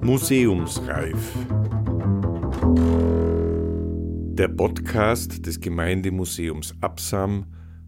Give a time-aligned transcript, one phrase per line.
[0.00, 1.34] Museumsreif.
[4.34, 7.46] Der Podcast des Gemeindemuseums Absam,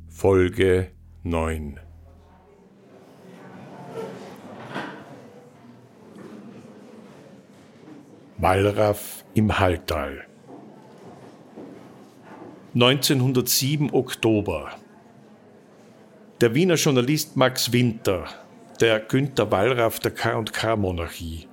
[0.09, 0.91] Folge
[1.23, 1.79] 9.
[8.39, 10.27] Wallraff im Halltal.
[12.75, 14.71] 1907 Oktober.
[16.41, 18.27] Der Wiener Journalist Max Winter,
[18.81, 21.49] der Günter Wallraff der K&K-Monarchie,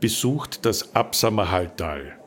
[0.00, 2.18] besucht das Absamer Halltal.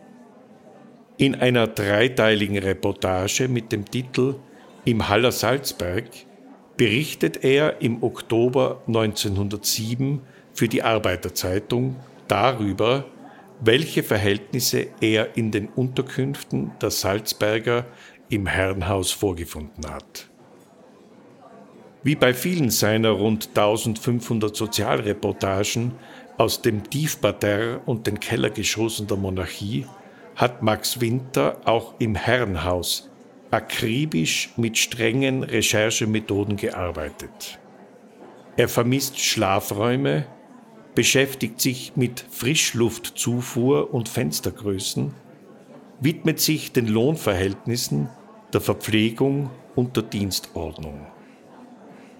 [1.17, 4.35] In einer dreiteiligen Reportage mit dem Titel
[4.83, 6.05] Im Haller Salzberg
[6.77, 10.21] berichtet er im Oktober 1907
[10.53, 11.95] für die Arbeiterzeitung
[12.27, 13.05] darüber,
[13.61, 17.87] welche Verhältnisse er in den Unterkünften der Salzberger
[18.29, 20.29] im Herrenhaus vorgefunden hat.
[22.05, 25.93] Wie bei vielen seiner rund 1500 Sozialreportagen
[26.37, 29.87] aus dem Tiefparterre und den Kellergeschossen der Monarchie
[30.35, 33.09] hat Max Winter auch im Herrenhaus
[33.49, 37.57] akribisch mit strengen Recherchemethoden gearbeitet.
[38.55, 40.27] Er vermisst Schlafräume,
[40.93, 45.11] beschäftigt sich mit Frischluftzufuhr und Fenstergrößen,
[46.01, 48.09] widmet sich den Lohnverhältnissen,
[48.53, 51.07] der Verpflegung und der Dienstordnung.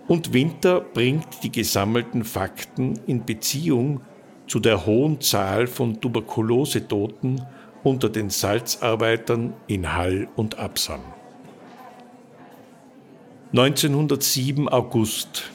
[0.08, 4.02] Und Winter bringt die gesammelten Fakten in Beziehung
[4.48, 7.42] zu der hohen Zahl von Tuberkulosetoten
[7.84, 11.02] unter den Salzarbeitern in Hall und Absam.
[13.52, 15.52] 1907 August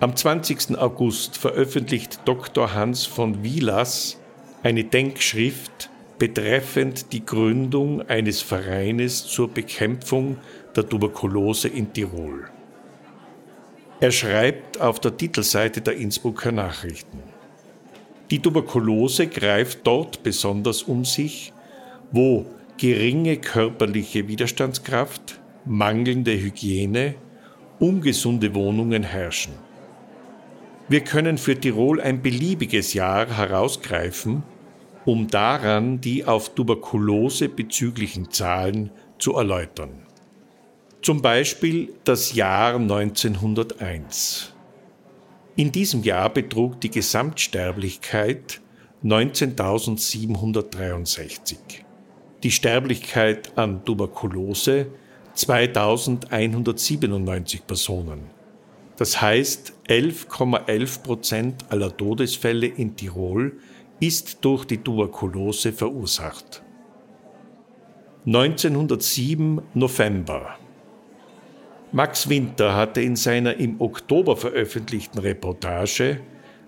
[0.00, 0.76] am 20.
[0.76, 2.74] August veröffentlicht Dr.
[2.74, 4.20] Hans von Wielas
[4.62, 10.36] eine Denkschrift betreffend die Gründung eines Vereines zur Bekämpfung
[10.76, 12.50] der Tuberkulose in Tirol.
[14.00, 17.22] Er schreibt auf der Titelseite der Innsbrucker Nachrichten.
[18.30, 21.52] Die Tuberkulose greift dort besonders um sich,
[22.10, 22.46] wo
[22.76, 27.14] geringe körperliche Widerstandskraft, mangelnde Hygiene,
[27.78, 29.54] ungesunde Wohnungen herrschen.
[30.88, 34.42] Wir können für Tirol ein beliebiges Jahr herausgreifen,
[35.04, 40.03] um daran die auf Tuberkulose bezüglichen Zahlen zu erläutern.
[41.04, 44.52] Zum Beispiel das Jahr 1901.
[45.54, 48.62] In diesem Jahr betrug die Gesamtsterblichkeit
[49.04, 51.56] 19.763.
[52.42, 54.86] Die Sterblichkeit an Tuberkulose
[55.34, 58.30] 2197 Personen.
[58.96, 63.58] Das heißt, 11,11 Prozent aller Todesfälle in Tirol
[64.00, 66.62] ist durch die Tuberkulose verursacht.
[68.24, 70.56] 1907 November.
[71.94, 76.18] Max Winter hatte in seiner im Oktober veröffentlichten Reportage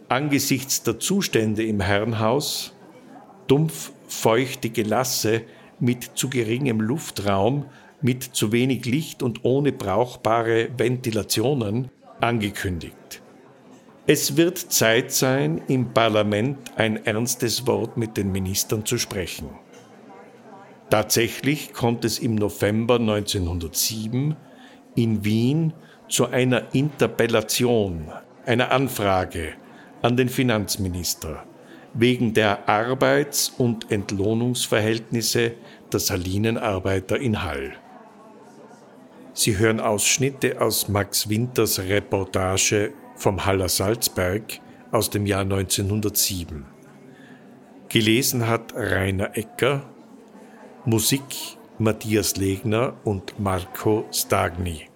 [0.08, 2.76] angesichts der Zustände im Herrenhaus,
[3.48, 5.42] dumpf feuchte Gelasse
[5.80, 7.64] mit zu geringem Luftraum,
[8.00, 13.20] mit zu wenig Licht und ohne brauchbare Ventilationen angekündigt.
[14.06, 19.48] Es wird Zeit sein, im Parlament ein ernstes Wort mit den Ministern zu sprechen.
[20.88, 24.36] Tatsächlich konnte es im November 1907
[24.96, 25.72] in Wien
[26.08, 28.08] zu einer Interpellation,
[28.44, 29.54] einer Anfrage
[30.02, 31.44] an den Finanzminister
[31.94, 35.54] wegen der Arbeits- und Entlohnungsverhältnisse
[35.92, 37.72] der Salinenarbeiter in Hall.
[39.32, 44.60] Sie hören Ausschnitte aus Max Winters Reportage vom Haller Salzberg
[44.92, 46.66] aus dem Jahr 1907.
[47.88, 49.82] Gelesen hat Rainer Ecker,
[50.84, 54.88] Musik Matthias Legner und Marco Stagni.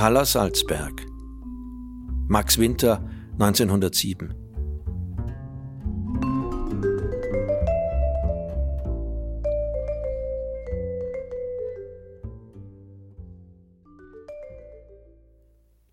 [0.00, 1.04] Haller Salzberg.
[2.26, 3.06] Max Winter
[3.38, 4.32] 1907.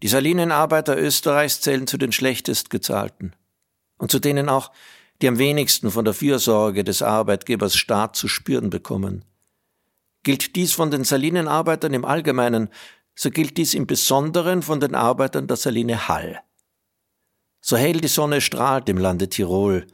[0.01, 3.35] Die Salinenarbeiter Österreichs zählen zu den schlechtest gezahlten
[3.97, 4.71] und zu denen auch,
[5.21, 9.25] die am wenigsten von der Fürsorge des Arbeitgebers Staat zu spüren bekommen.
[10.23, 12.69] Gilt dies von den Salinenarbeitern im Allgemeinen,
[13.17, 16.39] so gilt dies im Besonderen von den Arbeitern der Saline Hall.
[17.59, 19.87] So hell die Sonne strahlt im Lande Tirol,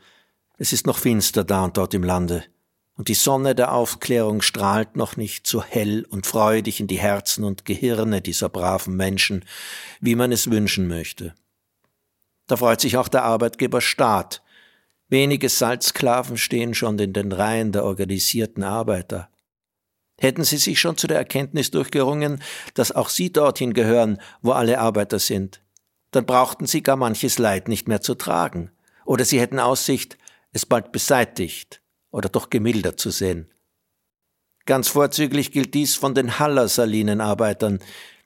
[0.57, 2.43] es ist noch finster da und dort im Lande,
[2.95, 7.45] und die Sonne der Aufklärung strahlt noch nicht so hell und freudig in die Herzen
[7.45, 9.45] und Gehirne dieser braven Menschen,
[10.01, 11.33] wie man es wünschen möchte.
[12.47, 14.43] Da freut sich auch der Arbeitgeber Staat.
[15.07, 19.29] Wenige Salzsklaven stehen schon in den Reihen der organisierten Arbeiter.
[20.23, 22.41] Hätten sie sich schon zu der Erkenntnis durchgerungen,
[22.75, 25.61] dass auch sie dorthin gehören, wo alle Arbeiter sind,
[26.11, 28.71] dann brauchten sie gar manches Leid nicht mehr zu tragen,
[29.03, 30.17] oder sie hätten Aussicht,
[30.53, 33.51] es bald beseitigt oder doch gemildert zu sehen.
[34.65, 37.79] Ganz vorzüglich gilt dies von den Haller-Salinenarbeitern,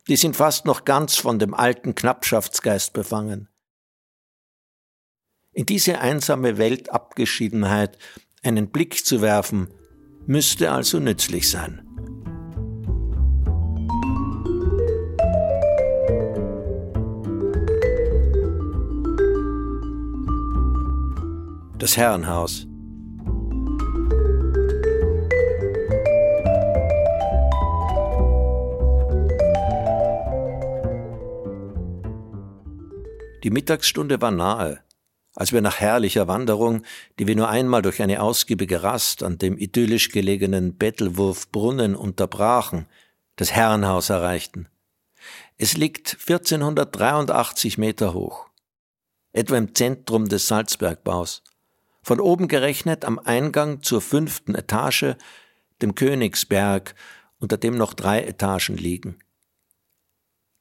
[0.08, 3.50] die sind fast noch ganz von dem alten Knappschaftsgeist befangen.
[5.52, 7.98] In diese einsame Weltabgeschiedenheit
[8.44, 9.74] einen Blick zu werfen,
[10.28, 11.87] müsste also nützlich sein.
[21.80, 22.68] Das Herrenhaus.
[33.44, 34.80] Die Mittagsstunde war nahe
[35.38, 36.82] als wir nach herrlicher Wanderung,
[37.20, 42.88] die wir nur einmal durch eine ausgiebige Rast an dem idyllisch gelegenen Bettelwurfbrunnen unterbrachen,
[43.36, 44.68] das Herrenhaus erreichten.
[45.56, 48.48] Es liegt 1483 Meter hoch,
[49.32, 51.44] etwa im Zentrum des Salzbergbaus,
[52.08, 55.18] von oben gerechnet am Eingang zur fünften Etage,
[55.82, 56.96] dem Königsberg,
[57.38, 59.20] unter dem noch drei Etagen liegen.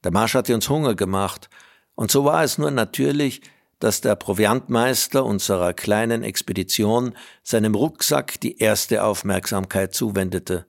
[0.03, 1.49] Der Marsch hatte uns Hunger gemacht,
[1.95, 3.39] und so war es nur natürlich,
[3.79, 10.65] dass der Proviantmeister unserer kleinen Expedition seinem Rucksack die erste Aufmerksamkeit zuwendete.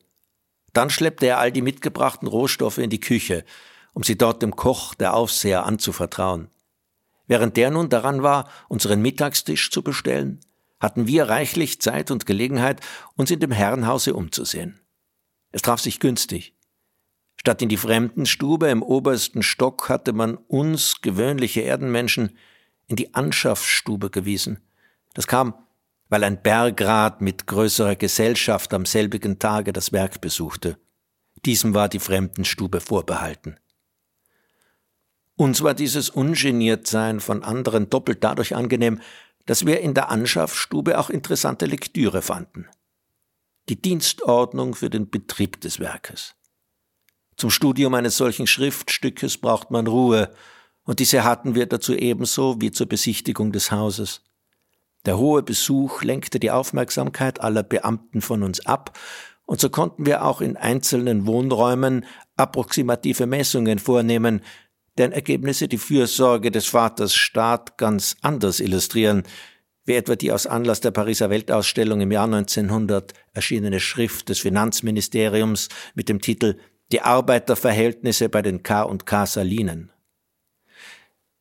[0.74, 3.44] Dann schleppte er all die mitgebrachten Rohstoffe in die Küche,
[3.94, 6.52] um sie dort dem Koch, der Aufseher, anzuvertrauen.
[7.26, 10.38] Während der nun daran war, unseren Mittagstisch zu bestellen,
[10.80, 12.80] hatten wir reichlich Zeit und Gelegenheit,
[13.16, 14.80] uns in dem Herrenhause umzusehen.
[15.50, 16.54] Es traf sich günstig.
[17.36, 22.36] Statt in die Fremdenstube im obersten Stock hatte man uns, gewöhnliche Erdenmenschen,
[22.86, 24.60] in die Anschaffsstube gewiesen.
[25.14, 25.54] Das kam,
[26.08, 30.78] weil ein Bergrat mit größerer Gesellschaft am selbigen Tage das Werk besuchte.
[31.44, 33.56] Diesem war die Fremdenstube vorbehalten.
[35.36, 39.00] Uns war dieses Ungeniertsein von anderen doppelt dadurch angenehm,
[39.48, 42.66] dass wir in der Anschaffsstube auch interessante Lektüre fanden.
[43.70, 46.34] Die Dienstordnung für den Betrieb des Werkes.
[47.38, 50.34] Zum Studium eines solchen Schriftstückes braucht man Ruhe,
[50.82, 54.20] und diese hatten wir dazu ebenso wie zur Besichtigung des Hauses.
[55.06, 58.98] Der hohe Besuch lenkte die Aufmerksamkeit aller Beamten von uns ab,
[59.46, 62.04] und so konnten wir auch in einzelnen Wohnräumen
[62.36, 64.42] approximative Messungen vornehmen,
[64.98, 69.22] deren Ergebnisse die Fürsorge des Vaters Staat ganz anders illustrieren,
[69.84, 75.68] wie etwa die aus Anlass der Pariser Weltausstellung im Jahr 1900 erschienene Schrift des Finanzministeriums
[75.94, 76.58] mit dem Titel
[76.92, 79.90] Die Arbeiterverhältnisse bei den K und K Salinen.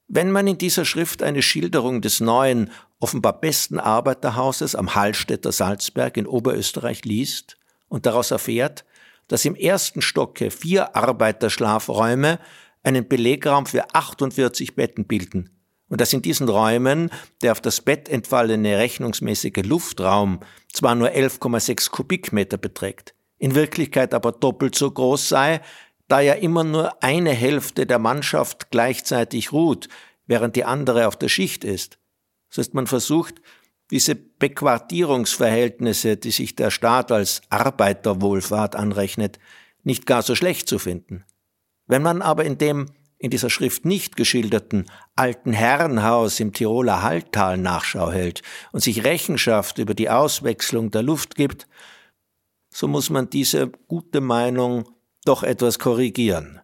[0.08, 6.16] Wenn man in dieser Schrift eine Schilderung des neuen, offenbar besten Arbeiterhauses am Hallstätter Salzberg
[6.16, 7.58] in Oberösterreich liest
[7.90, 8.86] und daraus erfährt,
[9.28, 12.40] dass im ersten Stocke vier Arbeiterschlafräume
[12.84, 15.50] einen Belegraum für 48 Betten bilden
[15.90, 17.10] und dass in diesen Räumen
[17.42, 20.40] der auf das Bett entfallene rechnungsmäßige Luftraum
[20.72, 25.62] zwar nur 11,6 Kubikmeter beträgt, in Wirklichkeit aber doppelt so groß sei
[26.08, 29.90] da ja immer nur eine Hälfte der Mannschaft gleichzeitig ruht,
[30.26, 32.00] während die andere auf der Schicht ist.
[32.50, 33.36] So ist man versucht,
[33.92, 39.40] diese Bequartierungsverhältnisse, die sich der Staat als Arbeiterwohlfahrt anrechnet,
[39.84, 41.24] nicht gar so schlecht zu finden.
[41.88, 42.88] Wenn man aber in dem
[43.20, 49.80] in dieser Schrift nicht geschilderten alten Herrenhaus im Tiroler Halltal Nachschau hält und sich Rechenschaft
[49.80, 51.68] über die Auswechslung der Luft gibt,
[52.70, 54.88] so muss man diese gute Meinung
[55.26, 56.62] doch etwas korrigieren.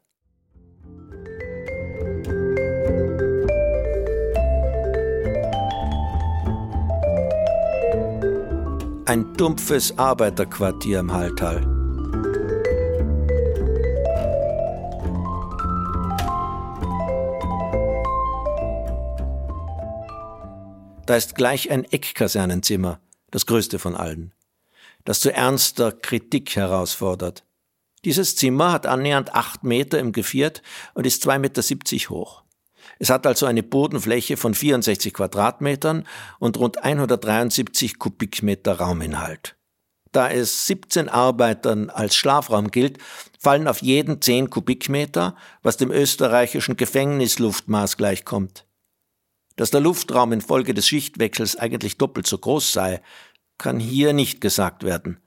[9.05, 11.72] Ein dumpfes Arbeiterquartier im Halltal.
[21.05, 24.33] Da ist gleich ein Eckkasernenzimmer, das größte von allen,
[25.03, 27.43] das zu ernster Kritik herausfordert.
[28.05, 30.61] Dieses Zimmer hat annähernd acht Meter im Geviert
[30.93, 32.43] und ist zwei Meter siebzig hoch.
[32.99, 36.07] Es hat also eine Bodenfläche von 64 Quadratmetern
[36.39, 39.57] und rund 173 Kubikmeter Rauminhalt.
[40.13, 42.99] Da es 17 Arbeitern als Schlafraum gilt,
[43.39, 48.65] fallen auf jeden 10 Kubikmeter, was dem österreichischen Gefängnisluftmaß gleichkommt.
[49.55, 53.01] Dass der Luftraum infolge des Schichtwechsels eigentlich doppelt so groß sei,
[53.57, 55.19] kann hier nicht gesagt werden.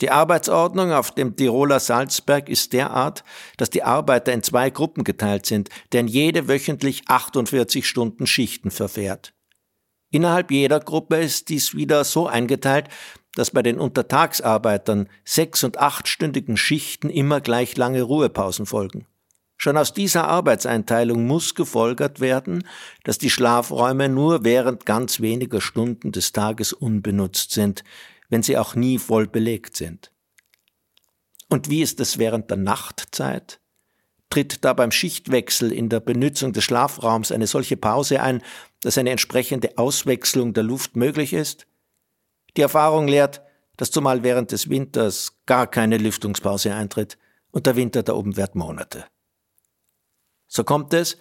[0.00, 3.22] Die Arbeitsordnung auf dem Tiroler Salzberg ist derart,
[3.56, 9.32] dass die Arbeiter in zwei Gruppen geteilt sind, deren jede wöchentlich 48 Stunden Schichten verfährt.
[10.10, 12.88] Innerhalb jeder Gruppe ist dies wieder so eingeteilt,
[13.34, 19.06] dass bei den Untertagsarbeitern sechs- und achtstündigen Schichten immer gleich lange Ruhepausen folgen.
[19.62, 22.66] Schon aus dieser Arbeitseinteilung muss gefolgert werden,
[23.04, 27.84] dass die Schlafräume nur während ganz weniger Stunden des Tages unbenutzt sind,
[28.28, 30.10] wenn sie auch nie voll belegt sind.
[31.48, 33.60] Und wie ist es während der Nachtzeit?
[34.30, 38.42] Tritt da beim Schichtwechsel in der Benutzung des Schlafraums eine solche Pause ein,
[38.80, 41.68] dass eine entsprechende Auswechslung der Luft möglich ist?
[42.56, 43.42] Die Erfahrung lehrt,
[43.76, 47.16] dass zumal während des Winters gar keine Lüftungspause eintritt
[47.52, 49.04] und der Winter da oben währt Monate.
[50.54, 51.16] So kommt es,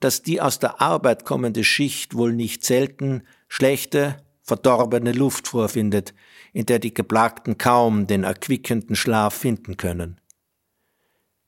[0.00, 6.14] dass die aus der Arbeit kommende Schicht wohl nicht selten schlechte, verdorbene Luft vorfindet,
[6.52, 10.20] in der die Geplagten kaum den erquickenden Schlaf finden können.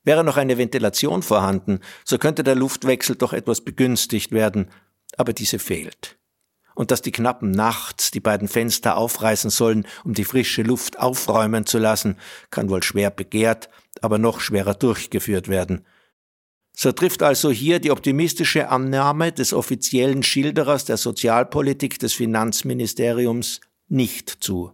[0.05, 4.69] Wäre noch eine Ventilation vorhanden, so könnte der Luftwechsel doch etwas begünstigt werden,
[5.17, 6.17] aber diese fehlt.
[6.73, 11.65] Und dass die Knappen nachts die beiden Fenster aufreißen sollen, um die frische Luft aufräumen
[11.65, 12.17] zu lassen,
[12.49, 15.85] kann wohl schwer begehrt, aber noch schwerer durchgeführt werden.
[16.77, 24.29] So trifft also hier die optimistische Annahme des offiziellen Schilderers der Sozialpolitik des Finanzministeriums nicht
[24.29, 24.71] zu.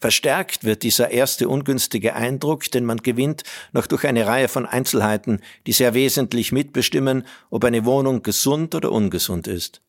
[0.00, 3.42] Verstärkt wird dieser erste ungünstige Eindruck, den man gewinnt,
[3.72, 8.92] noch durch eine Reihe von Einzelheiten, die sehr wesentlich mitbestimmen, ob eine Wohnung gesund oder
[8.92, 9.82] ungesund ist.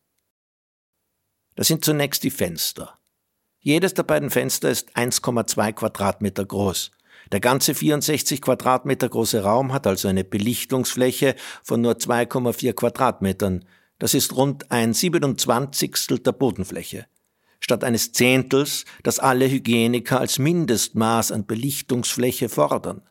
[1.55, 2.97] Das sind zunächst die Fenster.
[3.59, 6.91] Jedes der beiden Fenster ist 1,2 Quadratmeter groß.
[7.31, 13.63] Der ganze 64 Quadratmeter große Raum hat also eine Belichtungsfläche von nur 2,4 Quadratmetern.
[13.97, 16.21] Das ist rund ein 27.
[16.21, 17.05] der Bodenfläche
[17.61, 23.01] statt eines Zehntels, das alle Hygieniker als Mindestmaß an Belichtungsfläche fordern.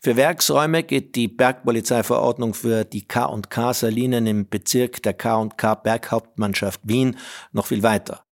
[0.00, 7.16] Für Werksräume geht die Bergpolizeiverordnung für die K&K Salinen im Bezirk der K&K Berghauptmannschaft Wien
[7.52, 8.24] noch viel weiter.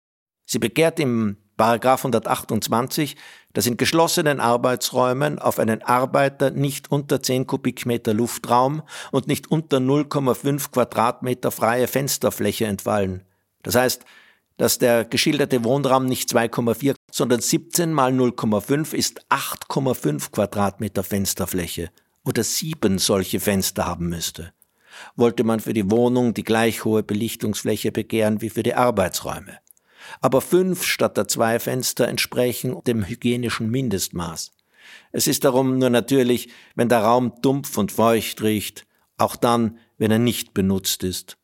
[0.46, 3.16] Sie begehrt im Paragraph 128,
[3.54, 9.78] dass in geschlossenen Arbeitsräumen auf einen Arbeiter nicht unter 10 Kubikmeter Luftraum und nicht unter
[9.78, 13.24] 0,5 Quadratmeter freie Fensterfläche entfallen.
[13.64, 14.06] Das heißt,
[14.60, 21.90] dass der geschilderte Wohnraum nicht 2,4, sondern 17 mal 0,5 ist 8,5 Quadratmeter Fensterfläche
[22.26, 24.52] oder sieben solche Fenster haben müsste.
[25.16, 29.60] Wollte man für die Wohnung die gleich hohe Belichtungsfläche begehren wie für die Arbeitsräume.
[30.20, 34.52] Aber fünf statt der zwei Fenster entsprechen dem hygienischen Mindestmaß.
[35.14, 38.86] Es ist darum nur natürlich, wenn der Raum dumpf und feucht riecht,
[39.18, 41.39] auch dann, wenn er nicht benutzt ist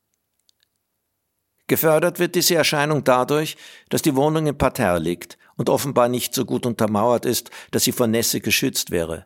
[1.68, 3.58] Gefördert wird diese Erscheinung dadurch,
[3.90, 7.92] dass die Wohnung im Parterre liegt und offenbar nicht so gut untermauert ist, dass sie
[7.92, 9.26] vor Nässe geschützt wäre.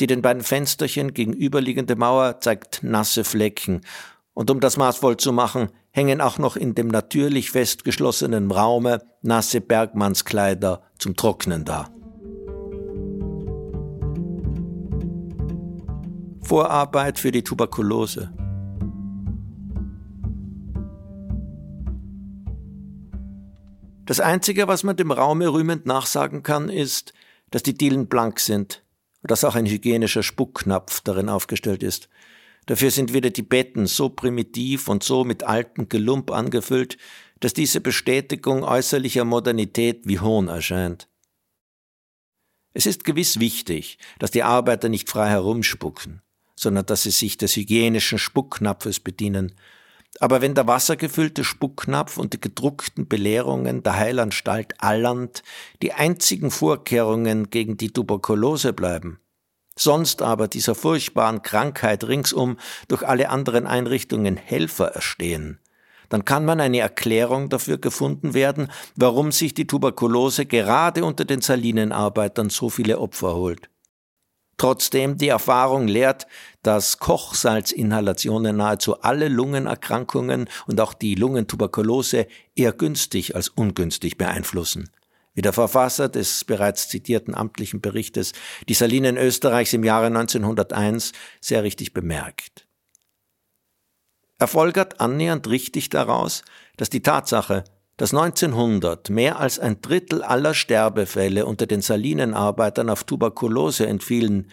[0.00, 3.80] Die den beiden Fensterchen gegenüberliegende Mauer zeigt nasse Flecken,
[4.34, 9.60] und um das maßvoll zu machen, hängen auch noch in dem natürlich festgeschlossenen Raume nasse
[9.60, 11.88] Bergmannskleider zum Trocknen da.
[16.42, 18.32] Vorarbeit für die Tuberkulose.
[24.06, 27.14] Das Einzige, was man dem Raume rühmend nachsagen kann, ist,
[27.50, 28.82] dass die Dielen blank sind
[29.22, 32.10] und dass auch ein hygienischer Spucknapf darin aufgestellt ist.
[32.66, 36.98] Dafür sind wieder die Betten so primitiv und so mit altem Gelump angefüllt,
[37.40, 41.08] dass diese Bestätigung äußerlicher Modernität wie Hohn erscheint.
[42.74, 46.20] Es ist gewiss wichtig, dass die Arbeiter nicht frei herumspucken,
[46.56, 49.54] sondern dass sie sich des hygienischen Spucknapfes bedienen
[50.20, 55.42] aber wenn der wassergefüllte Spucknapf und die gedruckten Belehrungen der Heilanstalt Alland
[55.82, 59.20] die einzigen Vorkehrungen gegen die Tuberkulose bleiben,
[59.76, 65.58] sonst aber dieser furchtbaren Krankheit ringsum durch alle anderen Einrichtungen Helfer erstehen,
[66.08, 71.40] dann kann man eine Erklärung dafür gefunden werden, warum sich die Tuberkulose gerade unter den
[71.40, 73.68] Salinenarbeitern so viele Opfer holt.
[74.56, 76.26] Trotzdem die Erfahrung lehrt,
[76.62, 84.90] dass Kochsalzinhalationen nahezu alle Lungenerkrankungen und auch die Lungentuberkulose eher günstig als ungünstig beeinflussen.
[85.34, 88.32] Wie der Verfasser des bereits zitierten amtlichen Berichtes
[88.68, 92.68] Die Salinen Österreichs im Jahre 1901 sehr richtig bemerkt.
[94.38, 96.42] Er folgert annähernd richtig daraus,
[96.76, 97.64] dass die Tatsache,
[97.96, 104.48] dass 1900 mehr als ein Drittel aller Sterbefälle unter den Salinenarbeitern auf Tuberkulose entfielen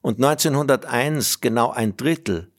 [0.00, 2.50] und 1901 genau ein Drittel,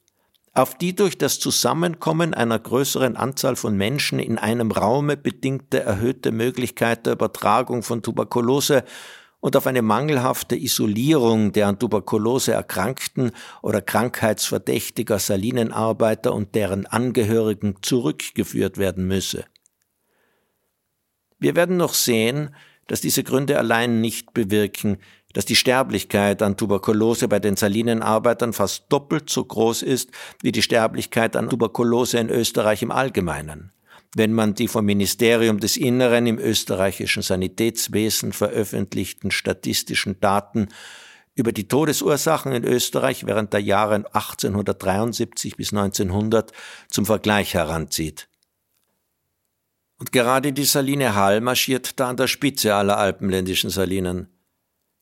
[0.54, 6.32] auf die durch das Zusammenkommen einer größeren Anzahl von Menschen in einem Raume bedingte erhöhte
[6.32, 8.84] Möglichkeit der Übertragung von Tuberkulose
[9.40, 17.76] und auf eine mangelhafte Isolierung der an Tuberkulose erkrankten oder krankheitsverdächtiger Salinenarbeiter und deren Angehörigen
[17.82, 19.46] zurückgeführt werden müsse.
[21.40, 22.56] Wir werden noch sehen,
[22.88, 24.98] dass diese Gründe allein nicht bewirken,
[25.34, 30.10] dass die Sterblichkeit an Tuberkulose bei den Salinenarbeitern fast doppelt so groß ist
[30.42, 33.72] wie die Sterblichkeit an Tuberkulose in Österreich im Allgemeinen.
[34.16, 40.70] Wenn man die vom Ministerium des Inneren im österreichischen Sanitätswesen veröffentlichten statistischen Daten
[41.36, 46.52] über die Todesursachen in Österreich während der Jahre 1873 bis 1900
[46.88, 48.28] zum Vergleich heranzieht.
[50.00, 54.28] Und gerade die Saline Hall marschiert da an der Spitze aller alpenländischen Salinen.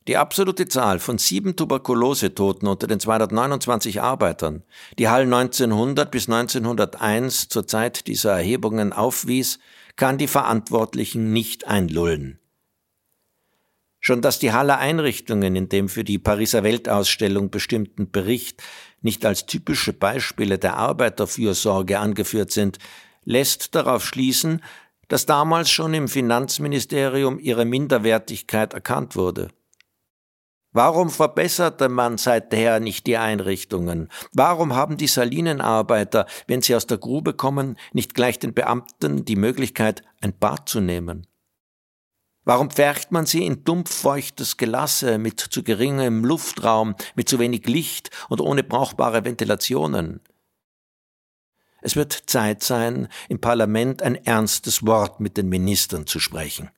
[0.07, 4.63] Die absolute Zahl von sieben Tuberkulosetoten unter den 229 Arbeitern,
[4.99, 9.59] die Hall 1900 bis 1901 zur Zeit dieser Erhebungen aufwies,
[9.95, 12.39] kann die Verantwortlichen nicht einlullen.
[13.99, 18.61] Schon dass die Haller Einrichtungen in dem für die Pariser Weltausstellung bestimmten Bericht
[19.01, 22.77] nicht als typische Beispiele der Arbeiterfürsorge angeführt sind,
[23.23, 24.61] lässt darauf schließen,
[25.07, 29.49] dass damals schon im Finanzministerium ihre Minderwertigkeit erkannt wurde.
[30.75, 34.09] Warum verbesserte man seither nicht die Einrichtungen?
[34.33, 39.37] Warum haben die Salinenarbeiter, wenn sie aus der Grube kommen, nicht gleich den Beamten die
[39.37, 41.27] Möglichkeit, ein Bad zu nehmen?
[42.43, 48.09] Warum pfercht man sie in dumpffeuchtes Gelasse mit zu geringem Luftraum, mit zu wenig Licht
[48.27, 50.19] und ohne brauchbare Ventilationen?
[51.85, 56.71] Es wird Zeit sein, im Parlament ein ernstes Wort mit den Ministern zu sprechen.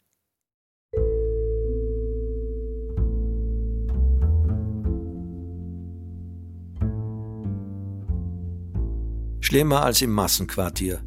[9.39, 11.01] Schlimmer als im Massenquartier.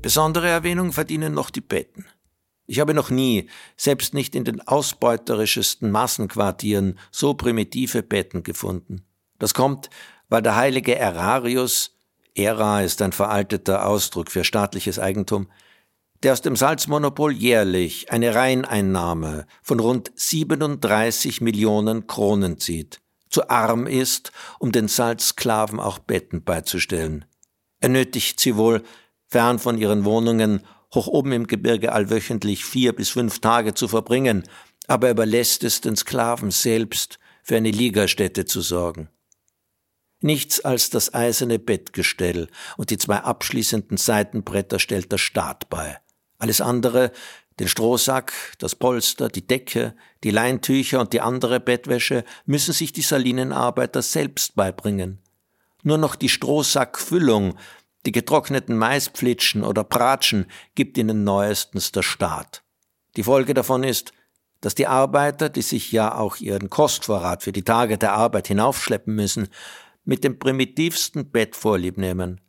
[0.00, 2.06] Besondere Erwähnung verdienen noch die Betten.
[2.70, 9.04] Ich habe noch nie, selbst nicht in den ausbeuterischesten Massenquartieren, so primitive Betten gefunden.
[9.40, 9.90] Das kommt,
[10.28, 11.96] weil der heilige Erarius,
[12.32, 15.48] Era ist ein veralteter Ausdruck für staatliches Eigentum,
[16.22, 23.88] der aus dem Salzmonopol jährlich eine Reineinnahme von rund 37 Millionen Kronen zieht, zu arm
[23.88, 24.30] ist,
[24.60, 27.24] um den Salzsklaven auch Betten beizustellen.
[27.80, 28.84] Er nötigt sie wohl,
[29.26, 34.44] fern von ihren Wohnungen, hoch oben im Gebirge allwöchentlich vier bis fünf Tage zu verbringen,
[34.86, 39.08] aber er überlässt es den Sklaven selbst, für eine Liegerstätte zu sorgen.
[40.20, 45.98] Nichts als das eiserne Bettgestell und die zwei abschließenden Seitenbretter stellt der Staat bei.
[46.38, 47.12] Alles andere,
[47.58, 53.02] den Strohsack, das Polster, die Decke, die Leintücher und die andere Bettwäsche, müssen sich die
[53.02, 55.18] Salinenarbeiter selbst beibringen.
[55.82, 57.56] Nur noch die Strohsackfüllung,
[58.06, 62.62] die getrockneten Maispflitschen oder Bratschen gibt ihnen neuestens der Staat.
[63.16, 64.12] Die Folge davon ist,
[64.60, 69.14] dass die Arbeiter, die sich ja auch ihren Kostvorrat für die Tage der Arbeit hinaufschleppen
[69.14, 69.48] müssen,
[70.04, 72.40] mit dem primitivsten Bett vorlieb nehmen.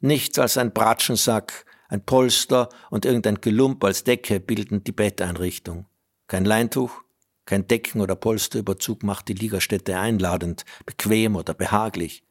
[0.00, 5.86] Nichts als ein Bratschensack, ein Polster und irgendein Gelump als Decke bilden die Betteinrichtung.
[6.26, 7.02] Kein Leintuch,
[7.44, 12.24] kein Decken- oder Polsterüberzug macht die Liegerstätte einladend, bequem oder behaglich.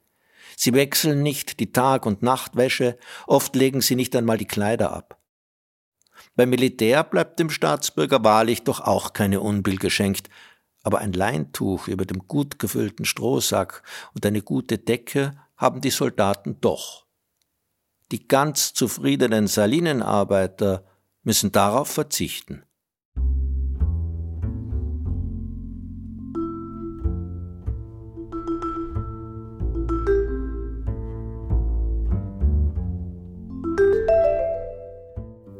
[0.56, 5.18] Sie wechseln nicht die Tag- und Nachtwäsche, oft legen sie nicht einmal die Kleider ab.
[6.36, 10.30] Beim Militär bleibt dem Staatsbürger wahrlich doch auch keine Unbill geschenkt,
[10.84, 13.84] aber ein Leintuch über dem gut gefüllten Strohsack
[14.14, 17.06] und eine gute Decke haben die Soldaten doch.
[18.12, 20.86] Die ganz zufriedenen Salinenarbeiter
[21.24, 22.64] müssen darauf verzichten.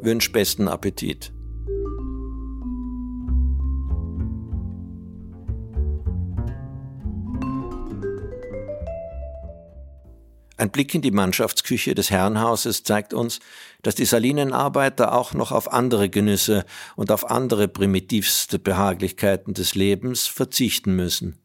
[0.04, 1.32] Wünsch besten Appetit.
[10.58, 13.40] Ein Blick in die Mannschaftsküche des Herrenhauses zeigt uns,
[13.84, 20.26] dass die Salinenarbeiter auch noch auf andere Genüsse und auf andere primitivste Behaglichkeiten des Lebens
[20.26, 21.40] verzichten müssen.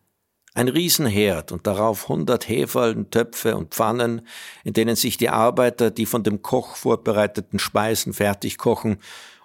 [0.56, 4.26] Ein Riesenherd und darauf hundert Heferln, Töpfe und Pfannen,
[4.64, 8.96] in denen sich die Arbeiter die von dem Koch vorbereiteten Speisen fertig kochen,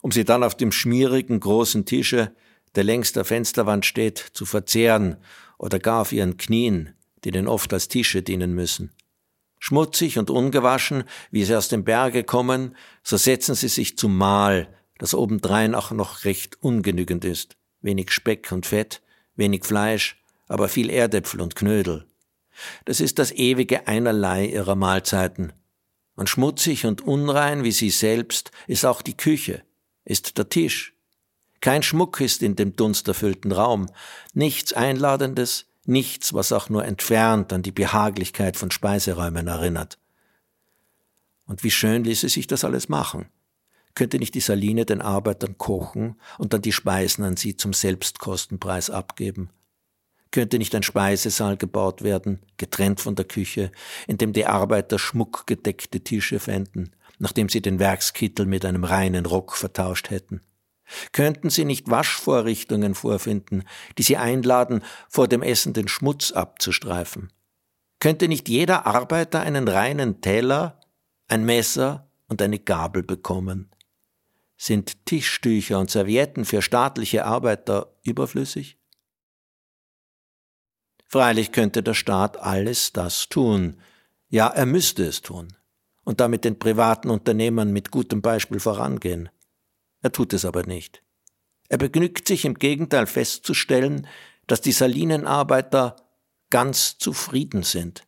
[0.01, 2.33] um sie dann auf dem schmierigen großen Tische,
[2.75, 5.17] der längs der Fensterwand steht, zu verzehren
[5.57, 6.95] oder gar auf ihren Knien,
[7.25, 8.93] denen oft als Tische dienen müssen.
[9.59, 14.73] Schmutzig und ungewaschen, wie sie aus dem Berge kommen, so setzen sie sich zum Mahl,
[14.97, 17.57] das obendrein auch noch recht ungenügend ist.
[17.81, 19.01] Wenig Speck und Fett,
[19.35, 20.20] wenig Fleisch,
[20.51, 22.05] aber viel Erdäpfel und Knödel.
[22.83, 25.53] Das ist das ewige Einerlei ihrer Mahlzeiten.
[26.15, 29.63] Und schmutzig und unrein wie sie selbst ist auch die Küche,
[30.03, 30.93] ist der Tisch.
[31.61, 33.87] Kein Schmuck ist in dem dunsterfüllten Raum,
[34.33, 39.99] nichts Einladendes, nichts, was auch nur entfernt an die Behaglichkeit von Speiseräumen erinnert.
[41.45, 43.29] Und wie schön ließe sich das alles machen.
[43.95, 48.89] Könnte nicht die Saline den Arbeitern kochen und dann die Speisen an sie zum Selbstkostenpreis
[48.89, 49.49] abgeben?
[50.31, 53.71] Könnte nicht ein Speisesaal gebaut werden, getrennt von der Küche,
[54.07, 59.55] in dem die Arbeiter schmuckgedeckte Tische fänden, nachdem sie den Werkskittel mit einem reinen Rock
[59.57, 60.41] vertauscht hätten?
[61.11, 63.63] Könnten sie nicht Waschvorrichtungen vorfinden,
[63.97, 67.31] die sie einladen, vor dem Essen den Schmutz abzustreifen?
[67.99, 70.79] Könnte nicht jeder Arbeiter einen reinen Teller,
[71.27, 73.69] ein Messer und eine Gabel bekommen?
[74.57, 78.80] Sind Tischtücher und Servietten für staatliche Arbeiter überflüssig?
[81.11, 83.81] Freilich könnte der Staat alles das tun.
[84.29, 85.49] Ja, er müsste es tun.
[86.05, 89.27] Und damit den privaten Unternehmern mit gutem Beispiel vorangehen.
[90.01, 91.03] Er tut es aber nicht.
[91.67, 94.07] Er begnügt sich im Gegenteil festzustellen,
[94.47, 95.97] dass die Salinenarbeiter
[96.49, 98.03] ganz zufrieden sind.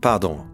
[0.00, 0.49] Pardon.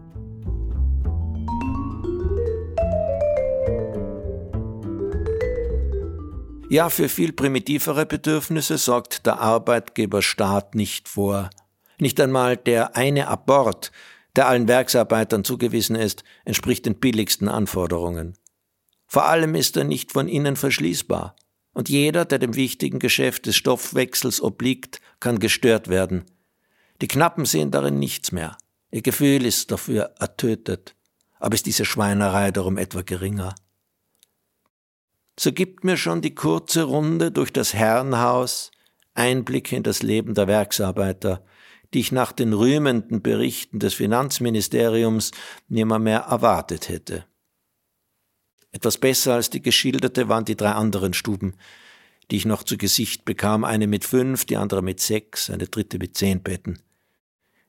[6.69, 11.49] Ja, für viel primitivere Bedürfnisse sorgt der Arbeitgeberstaat nicht vor.
[11.97, 13.93] Nicht einmal der eine Abort,
[14.35, 18.37] der allen Werksarbeitern zugewiesen ist, entspricht den billigsten Anforderungen.
[19.07, 21.37] Vor allem ist er nicht von innen verschließbar.
[21.73, 26.25] Und jeder, der dem wichtigen Geschäft des Stoffwechsels obliegt, kann gestört werden.
[26.99, 28.57] Die Knappen sehen darin nichts mehr.
[28.91, 30.95] Ihr Gefühl ist dafür ertötet.
[31.39, 33.55] Aber ist diese Schweinerei darum etwa geringer?
[35.39, 38.71] So gibt mir schon die kurze Runde durch das Herrenhaus
[39.13, 41.43] Einblick in das Leben der Werksarbeiter,
[41.93, 45.31] die ich nach den rühmenden Berichten des Finanzministeriums
[45.67, 47.25] nimmermehr erwartet hätte.
[48.71, 51.55] Etwas besser als die geschilderte waren die drei anderen Stuben,
[52.29, 55.97] die ich noch zu Gesicht bekam, eine mit fünf, die andere mit sechs, eine dritte
[55.97, 56.79] mit zehn Betten.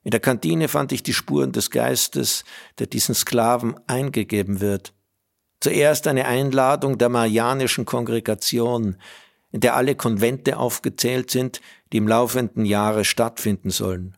[0.02, 2.44] In der Kantine fand ich die Spuren des Geistes,
[2.78, 4.92] der diesen Sklaven eingegeben wird.
[5.61, 8.97] Zuerst eine Einladung der Marianischen Kongregation,
[9.51, 11.61] in der alle Konvente aufgezählt sind,
[11.92, 14.16] die im laufenden Jahre stattfinden sollen.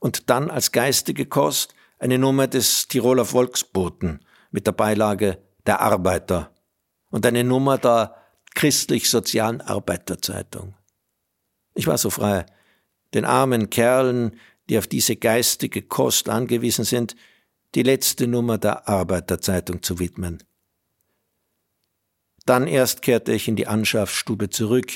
[0.00, 6.52] Und dann als geistige Kost eine Nummer des Tiroler Volksboten mit der Beilage der Arbeiter
[7.10, 8.16] und eine Nummer der
[8.54, 10.74] christlich-sozialen Arbeiterzeitung.
[11.74, 12.44] Ich war so frei,
[13.14, 17.16] den armen Kerlen, die auf diese geistige Kost angewiesen sind,
[17.74, 20.42] die letzte Nummer der Arbeiterzeitung zu widmen.
[22.48, 24.90] Dann erst kehrte ich in die Anschaffstube zurück,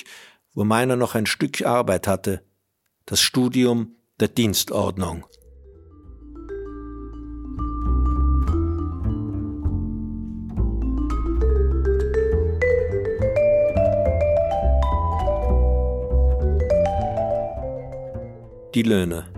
[0.54, 2.42] wo meiner noch ein Stück Arbeit hatte,
[3.04, 5.26] das Studium der Dienstordnung.
[18.74, 19.31] Die Löhne.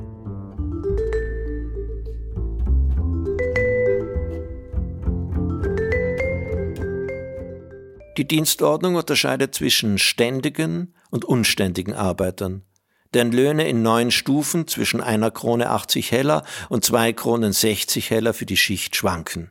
[8.17, 12.63] Die Dienstordnung unterscheidet zwischen ständigen und unständigen Arbeitern,
[13.13, 18.33] deren Löhne in neun Stufen zwischen einer Krone 80 Heller und zwei Kronen 60 Heller
[18.33, 19.51] für die Schicht schwanken.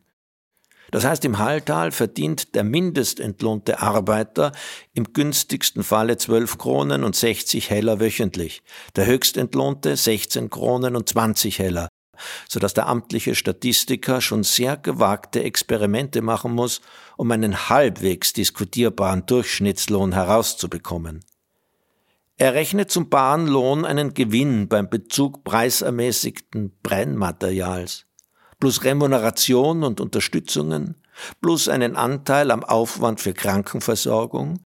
[0.91, 4.51] Das heißt, im Halltal verdient der mindestentlohnte Arbeiter
[4.93, 8.61] im günstigsten Falle 12 Kronen und 60 Heller wöchentlich,
[8.95, 11.89] der höchstentlohnte 16 Kronen und 20 Heller,
[12.49, 16.81] so dass der amtliche Statistiker schon sehr gewagte Experimente machen muss,
[17.17, 21.23] um einen halbwegs diskutierbaren Durchschnittslohn herauszubekommen.
[22.37, 28.05] Er rechnet zum baren Lohn einen Gewinn beim Bezug preisermäßigten Brennmaterials,
[28.59, 30.95] plus Remuneration und Unterstützungen,
[31.41, 34.59] plus einen Anteil am Aufwand für Krankenversorgung,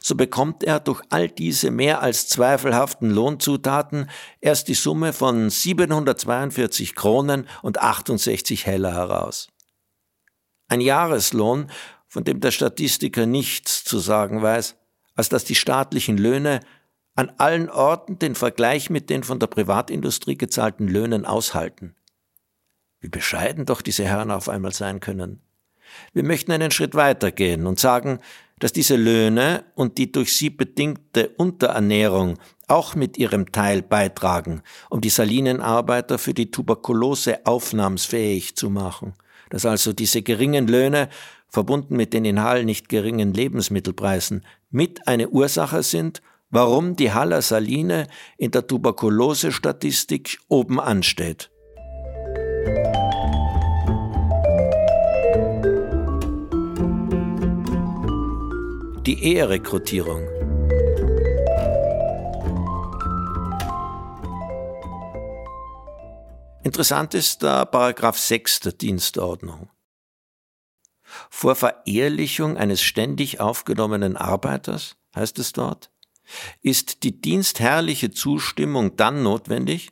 [0.00, 4.08] so bekommt er durch all diese mehr als zweifelhaften Lohnzutaten
[4.40, 9.48] erst die Summe von 742 Kronen und 68 Heller heraus.
[10.68, 11.70] Ein Jahreslohn,
[12.08, 14.76] von dem der Statistiker nichts zu sagen weiß,
[15.14, 16.60] als dass die staatlichen Löhne
[17.14, 21.94] an allen Orten den Vergleich mit den von der Privatindustrie gezahlten Löhnen aushalten.
[23.00, 25.40] Wie bescheiden doch diese Herren auf einmal sein können.
[26.12, 28.18] Wir möchten einen Schritt weitergehen und sagen,
[28.58, 32.38] dass diese Löhne und die durch sie bedingte Unterernährung
[32.68, 39.14] auch mit ihrem Teil beitragen, um die Salinenarbeiter für die Tuberkulose aufnahmsfähig zu machen.
[39.50, 41.08] Dass also diese geringen Löhne,
[41.48, 47.42] verbunden mit den in Hall nicht geringen Lebensmittelpreisen, mit eine Ursache sind, warum die Haller
[47.42, 48.06] Saline
[48.38, 51.50] in der Tuberkulose-Statistik oben ansteht.
[59.06, 60.26] Die Eherekrutierung.
[66.62, 69.68] Interessant ist der Paragraph 6 der Dienstordnung.
[71.28, 75.90] Vor Verehrlichung eines ständig aufgenommenen Arbeiters, heißt es dort,
[76.62, 79.90] ist die dienstherrliche Zustimmung dann notwendig,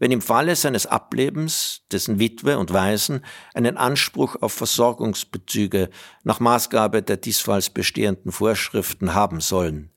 [0.00, 5.90] wenn im Falle seines Ablebens dessen Witwe und Waisen einen Anspruch auf Versorgungsbezüge
[6.24, 9.92] nach Maßgabe der diesfalls bestehenden Vorschriften haben sollen.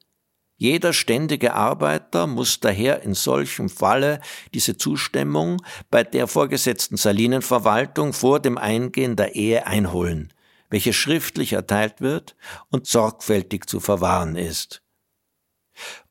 [0.57, 4.21] Jeder ständige Arbeiter muss daher in solchem Falle
[4.53, 10.31] diese Zustimmung bei der vorgesetzten Salinenverwaltung vor dem Eingehen der Ehe einholen,
[10.69, 12.35] welche schriftlich erteilt wird
[12.69, 14.82] und sorgfältig zu verwahren ist.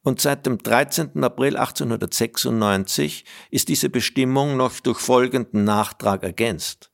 [0.03, 1.23] Und seit dem 13.
[1.23, 6.93] April 1896 ist diese Bestimmung noch durch folgenden Nachtrag ergänzt.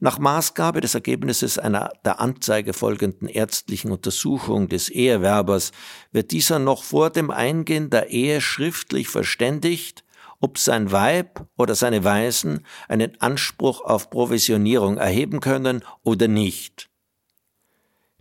[0.00, 5.72] Nach Maßgabe des Ergebnisses einer der Anzeige folgenden ärztlichen Untersuchung des Ehewerbers
[6.12, 10.04] wird dieser noch vor dem Eingehen der Ehe schriftlich verständigt,
[10.40, 16.88] ob sein Weib oder seine Weisen einen Anspruch auf Provisionierung erheben können oder nicht.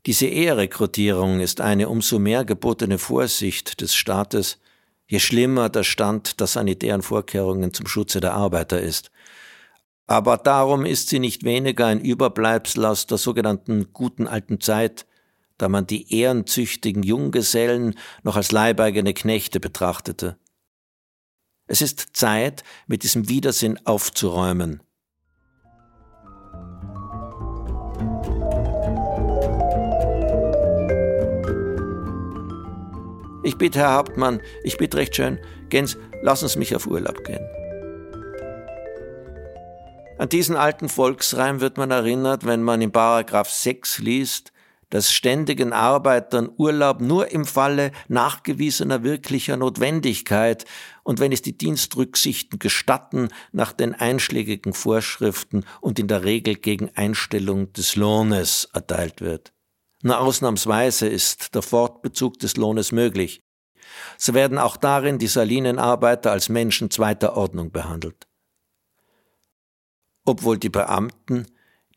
[0.07, 4.57] Diese Eherekrutierung ist eine umso mehr gebotene Vorsicht des Staates,
[5.05, 9.11] je schlimmer der Stand der sanitären Vorkehrungen zum Schutze der Arbeiter ist.
[10.05, 15.05] Aber darum ist sie nicht weniger ein Überbleibsel aus der sogenannten guten alten Zeit,
[15.57, 20.37] da man die ehrenzüchtigen Junggesellen noch als leibeigene Knechte betrachtete.
[21.65, 24.81] Es ist Zeit, mit diesem Widersinn aufzuräumen.
[33.47, 37.47] Ich bitte, Herr Hauptmann, ich bitte recht schön, Gens, lassen Sie mich auf Urlaub gehen.
[40.17, 44.51] An diesen alten Volksreim wird man erinnert, wenn man in Paragraph 6 liest,
[44.89, 50.65] dass ständigen Arbeitern Urlaub nur im Falle nachgewiesener wirklicher Notwendigkeit
[51.03, 56.89] und wenn es die Dienstrücksichten gestatten, nach den einschlägigen Vorschriften und in der Regel gegen
[56.95, 59.53] Einstellung des Lohnes erteilt wird.
[60.03, 63.41] Nur ausnahmsweise ist der Fortbezug des Lohnes möglich.
[64.17, 68.27] So werden auch darin die Salinenarbeiter als Menschen zweiter Ordnung behandelt.
[70.25, 71.47] Obwohl die Beamten,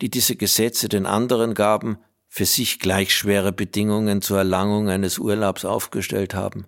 [0.00, 5.64] die diese Gesetze den anderen gaben, für sich gleich schwere Bedingungen zur Erlangung eines Urlaubs
[5.64, 6.64] aufgestellt haben.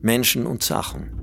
[0.00, 1.15] Menschen und Sachen.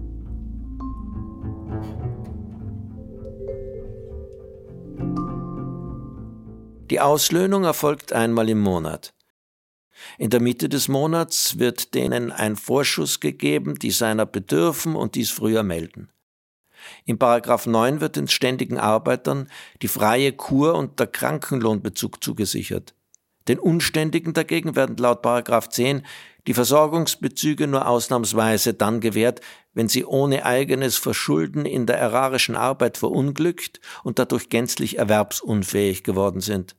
[6.93, 9.15] Die Auslöhnung erfolgt einmal im Monat.
[10.19, 15.31] In der Mitte des Monats wird denen ein Vorschuss gegeben, die seiner bedürfen und dies
[15.31, 16.11] früher melden.
[17.05, 19.49] In Paragraph 9 wird den ständigen Arbeitern
[19.81, 22.93] die freie Kur und der Krankenlohnbezug zugesichert.
[23.47, 26.05] Den Unständigen dagegen werden laut Paragraph 10
[26.45, 29.41] die Versorgungsbezüge nur ausnahmsweise dann gewährt,
[29.73, 36.39] wenn sie ohne eigenes Verschulden in der erarischen Arbeit verunglückt und dadurch gänzlich erwerbsunfähig geworden
[36.39, 36.75] sind.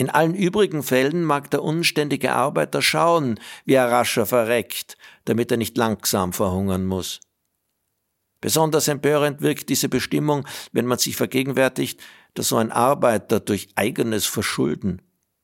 [0.00, 5.58] In allen übrigen Fällen mag der unständige Arbeiter schauen, wie er rascher verreckt, damit er
[5.58, 7.20] nicht langsam verhungern muss.
[8.40, 12.00] Besonders empörend wirkt diese Bestimmung, wenn man sich vergegenwärtigt,
[12.32, 15.02] dass so ein Arbeiter durch eigenes Verschulden,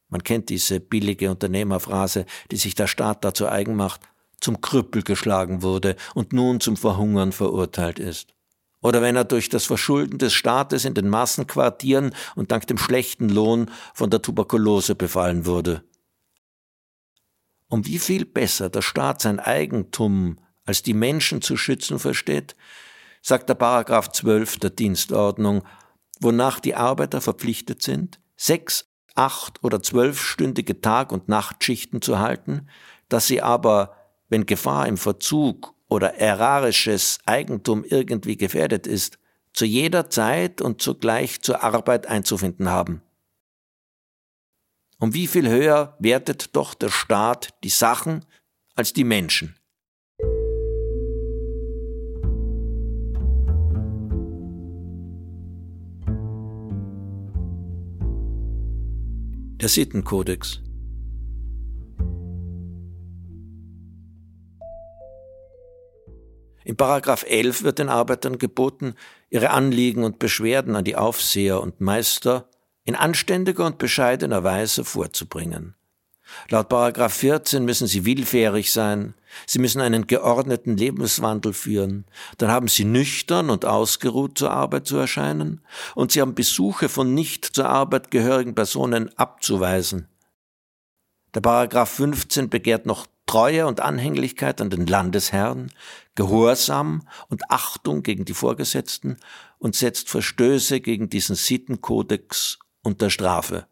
[0.09, 4.01] man kennt diese billige Unternehmerphrase, die sich der Staat dazu eigen macht,
[4.41, 8.36] zum Krüppel geschlagen wurde und nun zum Verhungern verurteilt ist
[8.87, 13.29] oder wenn er durch das Verschulden des Staates in den Massenquartieren und dank dem schlechten
[13.29, 15.83] Lohn von der Tuberkulose befallen wurde.
[17.69, 22.55] Um wie viel besser der Staat sein Eigentum als die Menschen zu schützen versteht,
[23.23, 25.65] sagt der Paragraph 12 der Dienstordnung,
[26.21, 32.69] wonach die Arbeiter verpflichtet sind, sechs, acht oder zwölfstündige Tag- und Nachtschichten zu halten,
[33.09, 33.97] dass sie aber,
[34.29, 39.19] wenn Gefahr im Verzug oder erarisches Eigentum irgendwie gefährdet ist,
[39.53, 43.03] zu jeder Zeit und zugleich zur Arbeit einzufinden haben.
[44.99, 48.25] Um wie viel höher wertet doch der Staat die Sachen
[48.75, 49.57] als die Menschen?
[59.59, 60.61] Der Sittenkodex
[66.67, 68.97] In Paragraph 11 wird den Arbeitern geboten,
[69.31, 72.51] ihre Anliegen und Beschwerden an die Aufseher und Meister
[72.83, 75.77] in anständiger und bescheidener Weise vorzubringen.
[76.49, 79.15] Laut Paragraph 14 müssen sie willfährig sein,
[79.47, 82.05] sie müssen einen geordneten Lebenswandel führen,
[82.39, 85.61] dann haben sie nüchtern und ausgeruht zur Arbeit zu erscheinen
[85.95, 90.09] und sie haben Besuche von nicht zur Arbeit gehörigen Personen abzuweisen.
[91.33, 95.73] Der Paragraph 15 begehrt noch Treue und Anhänglichkeit an den Landesherrn,
[96.15, 99.19] Gehorsam und Achtung gegen die Vorgesetzten
[99.59, 103.67] und setzt Verstöße gegen diesen Sittenkodex unter Strafe.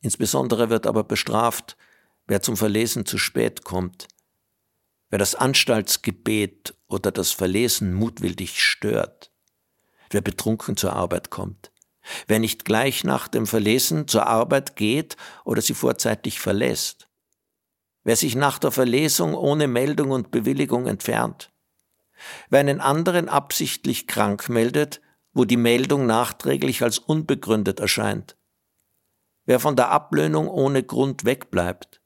[0.00, 1.76] Insbesondere wird aber bestraft,
[2.26, 4.08] wer zum Verlesen zu spät kommt,
[5.10, 9.30] wer das Anstaltsgebet oder das Verlesen mutwillig stört,
[10.10, 11.72] wer betrunken zur Arbeit kommt,
[12.26, 17.05] wer nicht gleich nach dem Verlesen zur Arbeit geht oder sie vorzeitig verlässt,
[18.06, 21.50] wer sich nach der Verlesung ohne Meldung und Bewilligung entfernt,
[22.48, 25.00] wer einen anderen absichtlich krank meldet,
[25.34, 28.36] wo die Meldung nachträglich als unbegründet erscheint,
[29.44, 32.00] wer von der Ablöhnung ohne Grund wegbleibt,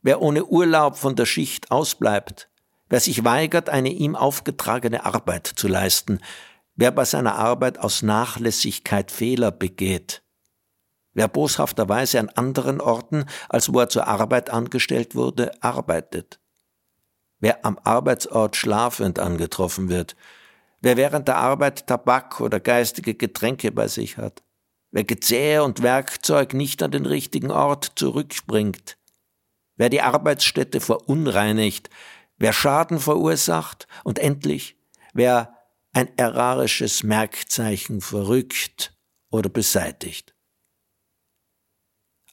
[0.00, 2.48] wer ohne Urlaub von der Schicht ausbleibt,
[2.88, 6.20] wer sich weigert, eine ihm aufgetragene Arbeit zu leisten,
[6.76, 10.22] wer bei seiner Arbeit aus Nachlässigkeit Fehler begeht,
[11.16, 16.38] Wer boshafterweise an anderen Orten, als wo er zur Arbeit angestellt wurde, arbeitet.
[17.40, 20.14] Wer am Arbeitsort schlafend angetroffen wird.
[20.82, 24.42] Wer während der Arbeit Tabak oder geistige Getränke bei sich hat.
[24.90, 28.98] Wer Gezähe und Werkzeug nicht an den richtigen Ort zurückbringt.
[29.76, 31.88] Wer die Arbeitsstätte verunreinigt.
[32.36, 33.88] Wer Schaden verursacht.
[34.04, 34.76] Und endlich,
[35.14, 35.56] wer
[35.94, 38.94] ein errarisches Merkzeichen verrückt
[39.30, 40.35] oder beseitigt.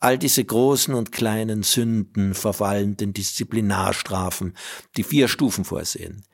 [0.03, 4.53] All diese großen und kleinen Sünden verfallen den Disziplinarstrafen,
[4.97, 6.25] die vier Stufen vorsehen.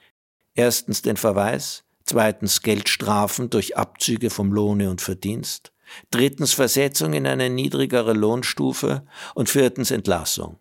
[0.56, 5.72] Erstens den Verweis, zweitens Geldstrafen durch Abzüge vom Lohne und Verdienst,
[6.10, 9.06] drittens Versetzung in eine niedrigere Lohnstufe
[9.36, 10.58] und viertens Entlassung.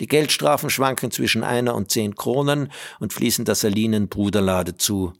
[0.00, 5.12] Die Geldstrafen schwanken zwischen einer und zehn Kronen und fließen der Salinen Bruderlade zu.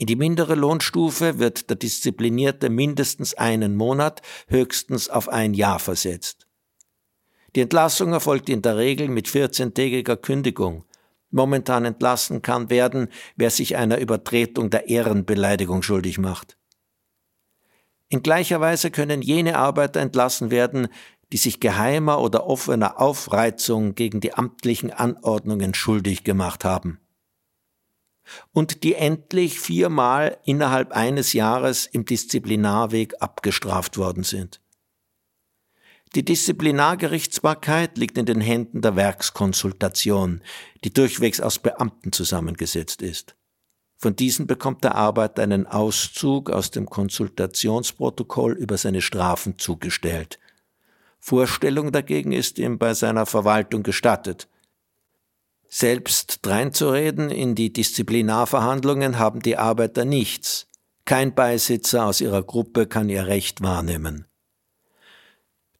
[0.00, 6.46] In die mindere Lohnstufe wird der Disziplinierte mindestens einen Monat, höchstens auf ein Jahr versetzt.
[7.54, 10.86] Die Entlassung erfolgt in der Regel mit 14-tägiger Kündigung.
[11.30, 16.56] Momentan entlassen kann werden, wer sich einer Übertretung der Ehrenbeleidigung schuldig macht.
[18.08, 20.88] In gleicher Weise können jene Arbeiter entlassen werden,
[21.30, 27.00] die sich geheimer oder offener Aufreizung gegen die amtlichen Anordnungen schuldig gemacht haben
[28.52, 34.60] und die endlich viermal innerhalb eines Jahres im Disziplinarweg abgestraft worden sind.
[36.14, 40.42] Die Disziplinargerichtsbarkeit liegt in den Händen der Werkskonsultation,
[40.82, 43.36] die durchwegs aus Beamten zusammengesetzt ist.
[43.96, 50.40] Von diesen bekommt der Arbeiter einen Auszug aus dem Konsultationsprotokoll über seine Strafen zugestellt.
[51.20, 54.48] Vorstellung dagegen ist ihm bei seiner Verwaltung gestattet–
[55.70, 60.66] selbst dreinzureden in die Disziplinarverhandlungen haben die Arbeiter nichts.
[61.04, 64.26] Kein Beisitzer aus ihrer Gruppe kann ihr Recht wahrnehmen.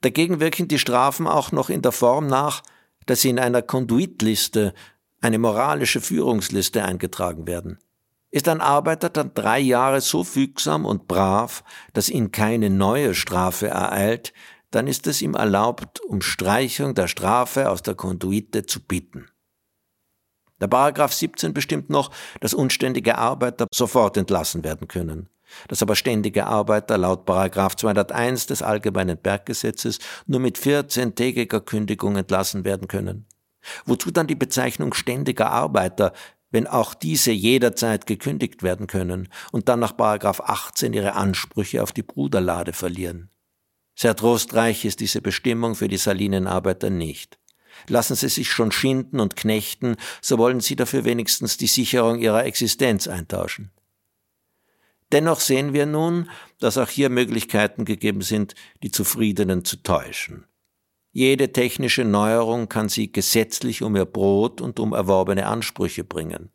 [0.00, 2.62] Dagegen wirken die Strafen auch noch in der Form nach,
[3.07, 4.74] dass sie in einer Konduitliste,
[5.20, 7.79] eine moralische Führungsliste eingetragen werden.
[8.31, 13.66] Ist ein Arbeiter dann drei Jahre so fügsam und brav, dass ihn keine neue Strafe
[13.66, 14.33] ereilt,
[14.70, 19.30] dann ist es ihm erlaubt, um Streichung der Strafe aus der Konduite zu bitten.
[20.61, 25.29] Der Paragraph 17 bestimmt noch, dass unständige Arbeiter sofort entlassen werden können.
[25.68, 32.64] Dass aber ständige Arbeiter laut Paragraph 201 des Allgemeinen Berggesetzes nur mit 14-tägiger Kündigung entlassen
[32.64, 33.27] werden können.
[33.85, 36.12] Wozu dann die Bezeichnung ständiger Arbeiter,
[36.51, 41.93] wenn auch diese jederzeit gekündigt werden können und dann nach Paragraph 18 ihre Ansprüche auf
[41.93, 43.30] die Bruderlade verlieren?
[43.97, 47.39] Sehr trostreich ist diese Bestimmung für die Salinenarbeiter nicht.
[47.89, 52.45] Lassen Sie sich schon schinden und knechten, so wollen Sie dafür wenigstens die Sicherung Ihrer
[52.45, 53.70] Existenz eintauschen.
[55.12, 60.47] Dennoch sehen wir nun, dass auch hier Möglichkeiten gegeben sind, die Zufriedenen zu täuschen.
[61.12, 66.51] Jede technische Neuerung kann sie gesetzlich um ihr Brot und um erworbene Ansprüche bringen.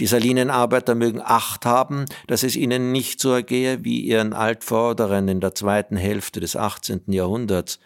[0.00, 5.40] Die Salinenarbeiter mögen Acht haben, dass es ihnen nicht so ergehe wie ihren Altvorderen in
[5.40, 7.12] der zweiten Hälfte des 18.
[7.12, 7.78] Jahrhunderts,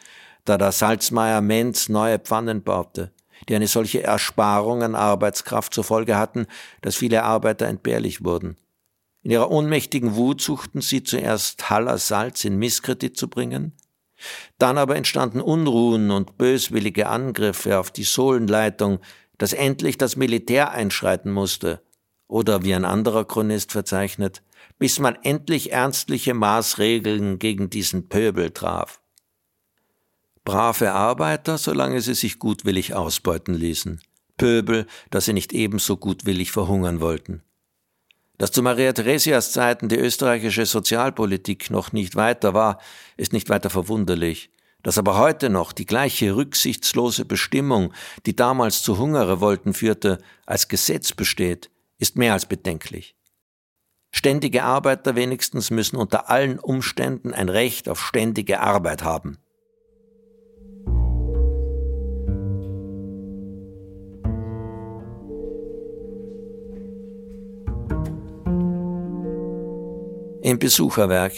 [0.45, 3.13] da der Salzmeier Menz neue Pfannen baute,
[3.49, 6.47] die eine solche Ersparung an Arbeitskraft zur Folge hatten,
[6.83, 8.57] dass viele Arbeiter entbehrlich wurden.
[9.23, 13.75] In ihrer ohnmächtigen Wut suchten sie zuerst Haller Salz in Misskredit zu bringen,
[14.59, 19.01] Dann aber entstanden Unruhen und böswillige Angriffe auf die Sohlenleitung,
[19.39, 21.83] dass endlich das Militär einschreiten musste,
[22.29, 24.43] oder wie ein anderer Chronist verzeichnet,
[24.79, 29.00] bis man endlich ernstliche Maßregeln gegen diesen Pöbel traf.
[30.51, 34.01] Brave Arbeiter, solange sie sich gutwillig ausbeuten ließen,
[34.37, 37.45] Pöbel, dass sie nicht ebenso gutwillig verhungern wollten.
[38.37, 42.81] Dass zu Maria Theresias Zeiten die österreichische Sozialpolitik noch nicht weiter war,
[43.17, 44.51] ist nicht weiter verwunderlich.
[44.83, 47.93] Dass aber heute noch die gleiche rücksichtslose Bestimmung,
[48.27, 53.15] die damals zu Hungerrevolten führte, als Gesetz besteht, ist mehr als bedenklich.
[54.11, 59.39] Ständige Arbeiter wenigstens müssen unter allen Umständen ein Recht auf ständige Arbeit haben.
[70.43, 71.33] Im Besucherwerk.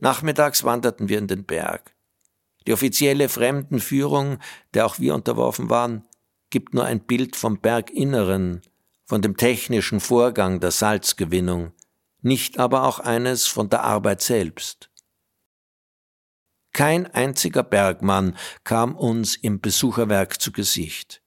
[0.00, 1.94] Nachmittags wanderten wir in den Berg.
[2.66, 4.38] Die offizielle Fremdenführung,
[4.74, 6.04] der auch wir unterworfen waren,
[6.50, 8.62] gibt nur ein Bild vom Berginneren,
[9.04, 11.72] von dem technischen Vorgang der Salzgewinnung,
[12.20, 14.91] nicht aber auch eines von der Arbeit selbst.
[16.72, 21.21] Kein einziger Bergmann kam uns im Besucherwerk zu Gesicht.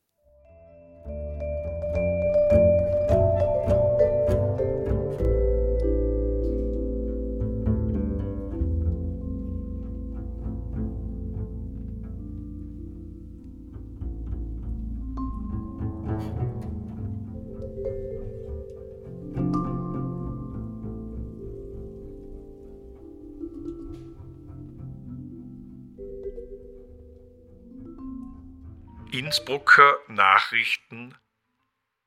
[30.16, 31.18] Nachrichten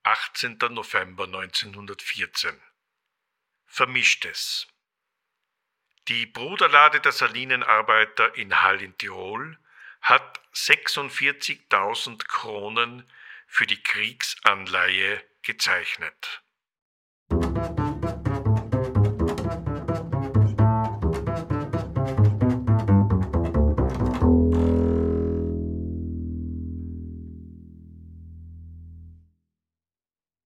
[0.02, 0.56] 18.
[0.70, 2.58] November 1914
[3.66, 4.66] Vermischtes
[6.08, 9.58] Die Bruderlade der Salinenarbeiter in Hall in Tirol
[10.00, 13.06] hat 46.000 Kronen
[13.46, 16.42] für die Kriegsanleihe gezeichnet.